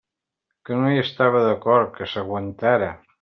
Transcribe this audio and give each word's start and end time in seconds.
Que 0.69 0.79
no 0.79 0.87
hi 0.93 0.97
estava 1.01 1.43
d'acord..., 1.47 1.93
que 1.99 2.09
s'aguantara! 2.15 2.93